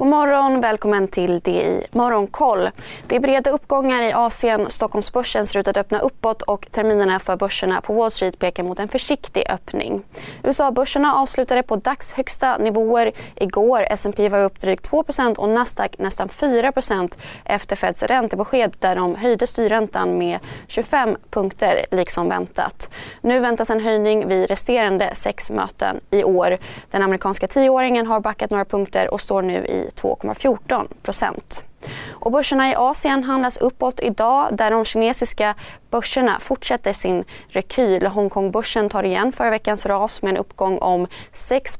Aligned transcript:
God 0.00 0.08
morgon, 0.08 0.60
välkommen 0.60 1.08
till 1.08 1.40
det 1.40 1.50
i 1.50 1.86
Morgonkoll. 1.92 2.68
Det 3.06 3.16
är 3.16 3.20
breda 3.20 3.50
uppgångar 3.50 4.02
i 4.02 4.12
Asien. 4.12 4.70
Stockholmsbörsen 4.70 5.46
ser 5.46 5.60
ut 5.60 5.68
att 5.68 5.76
öppna 5.76 5.98
uppåt 5.98 6.42
och 6.42 6.66
terminerna 6.70 7.18
för 7.18 7.36
börserna 7.36 7.80
på 7.80 7.92
Wall 7.92 8.10
Street 8.10 8.38
pekar 8.38 8.62
mot 8.62 8.78
en 8.78 8.88
försiktig 8.88 9.44
öppning. 9.50 10.02
USA-börserna 10.42 11.14
avslutade 11.14 11.62
på 11.62 11.76
dags 11.76 12.12
högsta 12.12 12.56
nivåer 12.58 13.12
igår. 13.34 13.86
S&P 13.90 14.28
var 14.28 14.44
upp 14.44 14.60
drygt 14.60 14.90
2% 14.90 15.36
och 15.36 15.48
Nasdaq 15.48 15.98
nästan 15.98 16.28
4% 16.28 17.18
efter 17.44 17.76
Feds 17.76 18.02
räntebesked 18.02 18.76
där 18.78 18.96
de 18.96 19.14
höjde 19.14 19.46
styrräntan 19.46 20.18
med 20.18 20.38
25 20.66 21.16
punkter 21.30 21.86
liksom 21.90 22.28
väntat. 22.28 22.88
Nu 23.20 23.40
väntas 23.40 23.70
en 23.70 23.80
höjning 23.80 24.28
vid 24.28 24.48
resterande 24.48 25.10
sex 25.14 25.50
möten 25.50 26.00
i 26.10 26.24
år. 26.24 26.58
Den 26.90 27.02
amerikanska 27.02 27.46
tioåringen 27.46 28.06
har 28.06 28.20
backat 28.20 28.50
några 28.50 28.64
punkter 28.64 29.14
och 29.14 29.20
står 29.20 29.42
nu 29.42 29.66
i 29.66 29.89
2,14 29.90 30.86
procent. 31.02 31.64
Och 32.10 32.32
börserna 32.32 32.70
i 32.70 32.74
Asien 32.74 33.24
handlas 33.24 33.56
uppåt 33.56 34.00
idag 34.00 34.48
där 34.56 34.70
de 34.70 34.84
kinesiska 34.84 35.54
börserna 35.90 36.38
fortsätter 36.40 36.92
sin 36.92 37.24
rekyl. 37.48 38.06
Hongkongbörsen 38.06 38.88
tar 38.88 39.02
igen 39.02 39.32
förra 39.32 39.50
veckans 39.50 39.86
ras 39.86 40.22
med 40.22 40.30
en 40.30 40.36
uppgång 40.36 40.78
om 40.78 41.06
6 41.32 41.78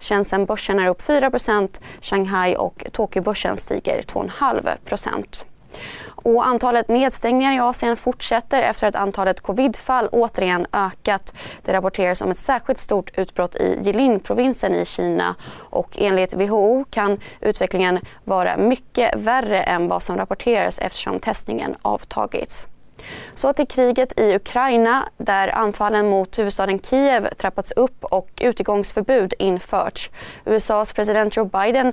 Shenzhen-börsen 0.00 0.78
är 0.78 0.86
upp 0.88 1.02
4% 1.02 1.80
Shanghai 2.00 2.56
och 2.56 2.84
Tokyobörsen 2.92 3.56
stiger 3.56 4.02
2,5 4.02 4.78
och 6.24 6.46
antalet 6.46 6.88
nedstängningar 6.88 7.52
i 7.52 7.60
Asien 7.60 7.96
fortsätter 7.96 8.62
efter 8.62 8.88
att 8.88 8.94
antalet 8.94 9.40
covidfall 9.40 10.08
återigen 10.12 10.66
ökat. 10.72 11.32
Det 11.62 11.72
rapporteras 11.72 12.20
om 12.22 12.30
ett 12.30 12.38
särskilt 12.38 12.78
stort 12.78 13.18
utbrott 13.18 13.54
i 13.54 13.78
Jilin-provinsen 13.82 14.74
i 14.74 14.84
Kina 14.84 15.34
och 15.70 15.98
enligt 15.98 16.34
WHO 16.34 16.84
kan 16.90 17.20
utvecklingen 17.40 17.98
vara 18.24 18.56
mycket 18.56 19.14
värre 19.16 19.62
än 19.62 19.88
vad 19.88 20.02
som 20.02 20.16
rapporteras 20.16 20.78
eftersom 20.78 21.18
testningen 21.20 21.76
avtagits. 21.82 22.66
Så 23.34 23.52
till 23.52 23.66
kriget 23.66 24.20
i 24.20 24.34
Ukraina 24.34 25.08
där 25.16 25.48
anfallen 25.48 26.08
mot 26.08 26.38
huvudstaden 26.38 26.78
Kiev 26.78 27.28
trappats 27.34 27.72
upp 27.72 28.04
och 28.04 28.28
utegångsförbud 28.40 29.34
införts. 29.38 30.10
USAs 30.44 30.92
president 30.92 31.36
Joe 31.36 31.44
Biden 31.44 31.92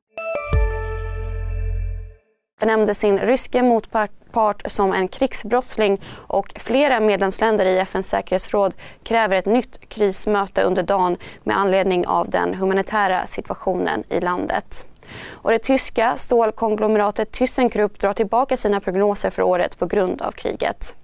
benämnde 2.61 2.93
sin 2.93 3.19
ryske 3.19 3.61
motpart 3.61 4.61
som 4.65 4.93
en 4.93 5.07
krigsbrottsling 5.07 6.01
och 6.13 6.53
flera 6.55 6.99
medlemsländer 6.99 7.65
i 7.65 7.77
FNs 7.77 8.07
säkerhetsråd 8.07 8.73
kräver 9.03 9.35
ett 9.35 9.45
nytt 9.45 9.89
krismöte 9.89 10.61
under 10.61 10.83
dagen 10.83 11.17
med 11.43 11.57
anledning 11.57 12.07
av 12.07 12.29
den 12.29 12.53
humanitära 12.53 13.27
situationen 13.27 14.03
i 14.09 14.19
landet. 14.19 14.85
Och 15.29 15.51
det 15.51 15.59
tyska 15.59 16.13
stålkonglomeratet 16.17 17.31
ThyssenKrupp 17.31 17.99
drar 17.99 18.13
tillbaka 18.13 18.57
sina 18.57 18.79
prognoser 18.79 19.29
för 19.29 19.41
året 19.41 19.79
på 19.79 19.85
grund 19.85 20.21
av 20.21 20.31
kriget. 20.31 20.95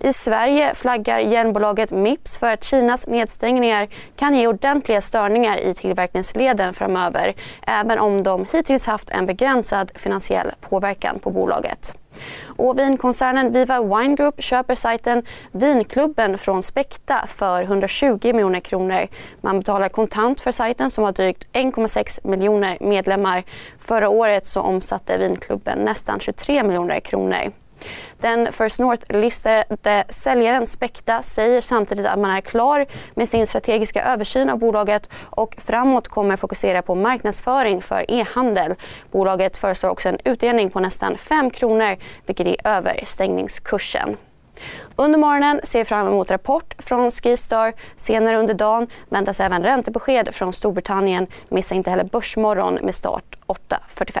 I 0.00 0.12
Sverige 0.12 0.74
flaggar 0.74 1.18
järnbolaget 1.18 1.90
Mips 1.90 2.38
för 2.38 2.52
att 2.52 2.64
Kinas 2.64 3.06
nedstängningar 3.06 3.88
kan 4.16 4.34
ge 4.34 4.46
ordentliga 4.46 5.00
störningar 5.00 5.58
i 5.58 5.74
tillverkningsleden 5.74 6.74
framöver 6.74 7.34
även 7.66 7.98
om 7.98 8.22
de 8.22 8.46
hittills 8.52 8.86
haft 8.86 9.10
en 9.10 9.26
begränsad 9.26 9.90
finansiell 9.94 10.50
påverkan 10.60 11.18
på 11.18 11.30
bolaget. 11.30 11.96
Och 12.56 12.78
vinkoncernen 12.78 13.52
Viva 13.52 13.82
Wine 13.82 14.14
Group 14.14 14.42
köper 14.42 14.74
sajten 14.74 15.22
Vinklubben 15.52 16.38
från 16.38 16.62
Spekta 16.62 17.24
för 17.26 17.62
120 17.62 18.18
miljoner 18.22 18.60
kronor. 18.60 19.06
Man 19.40 19.58
betalar 19.58 19.88
kontant 19.88 20.40
för 20.40 20.52
sajten 20.52 20.90
som 20.90 21.04
har 21.04 21.12
drygt 21.12 21.46
1,6 21.52 22.26
miljoner 22.28 22.78
medlemmar. 22.80 23.44
Förra 23.78 24.08
året 24.08 24.46
så 24.46 24.60
omsatte 24.60 25.18
Vinklubben 25.18 25.78
nästan 25.78 26.20
23 26.20 26.62
miljoner 26.62 27.00
kronor. 27.00 27.52
Den 28.20 28.52
First 28.52 28.78
North-listade 28.78 30.04
säljaren 30.08 30.66
Spekta 30.66 31.22
säger 31.22 31.60
samtidigt 31.60 32.06
att 32.06 32.18
man 32.18 32.30
är 32.30 32.40
klar 32.40 32.86
med 33.14 33.28
sin 33.28 33.46
strategiska 33.46 34.04
översyn 34.04 34.50
av 34.50 34.58
bolaget 34.58 35.08
och 35.14 35.54
framåt 35.58 36.08
kommer 36.08 36.36
fokusera 36.36 36.82
på 36.82 36.94
marknadsföring 36.94 37.82
för 37.82 38.10
e-handel. 38.10 38.74
Bolaget 39.10 39.56
föreslår 39.56 39.90
också 39.90 40.08
en 40.08 40.18
utdelning 40.24 40.70
på 40.70 40.80
nästan 40.80 41.18
5 41.18 41.50
kronor 41.50 41.96
vilket 42.26 42.46
är 42.46 42.56
över 42.64 43.00
stängningskursen. 43.06 44.16
Under 44.96 45.18
morgonen 45.18 45.60
ser 45.64 45.78
vi 45.78 45.84
fram 45.84 46.06
emot 46.06 46.30
rapport 46.30 46.74
från 46.78 47.10
Skistar. 47.10 47.72
Senare 47.96 48.38
under 48.38 48.54
dagen 48.54 48.86
väntas 49.08 49.40
även 49.40 49.62
räntebesked 49.62 50.34
från 50.34 50.52
Storbritannien. 50.52 51.26
Missa 51.48 51.74
inte 51.74 51.90
heller 51.90 52.04
Börsmorgon 52.04 52.74
med 52.74 52.94
start 52.94 53.36
8.45. 53.46 54.20